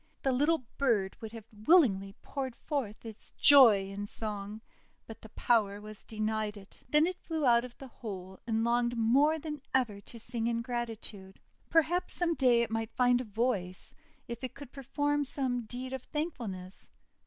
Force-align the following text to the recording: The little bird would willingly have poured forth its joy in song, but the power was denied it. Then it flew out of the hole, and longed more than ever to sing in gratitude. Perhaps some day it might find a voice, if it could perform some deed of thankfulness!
The 0.23 0.31
little 0.31 0.65
bird 0.79 1.15
would 1.21 1.43
willingly 1.53 2.07
have 2.07 2.21
poured 2.23 2.55
forth 2.55 3.05
its 3.05 3.29
joy 3.39 3.87
in 3.87 4.07
song, 4.07 4.61
but 5.05 5.21
the 5.21 5.29
power 5.29 5.79
was 5.79 6.01
denied 6.01 6.57
it. 6.57 6.79
Then 6.89 7.05
it 7.05 7.19
flew 7.21 7.45
out 7.45 7.63
of 7.63 7.77
the 7.77 7.87
hole, 7.87 8.39
and 8.47 8.63
longed 8.63 8.97
more 8.97 9.37
than 9.37 9.61
ever 9.75 10.01
to 10.01 10.19
sing 10.19 10.47
in 10.47 10.63
gratitude. 10.63 11.39
Perhaps 11.69 12.13
some 12.15 12.33
day 12.33 12.63
it 12.63 12.71
might 12.71 12.95
find 12.95 13.21
a 13.21 13.25
voice, 13.25 13.93
if 14.27 14.43
it 14.43 14.55
could 14.55 14.71
perform 14.71 15.23
some 15.23 15.65
deed 15.65 15.93
of 15.93 16.01
thankfulness! 16.01 16.89